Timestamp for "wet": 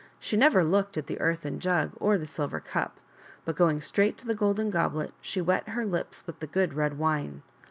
5.41-5.67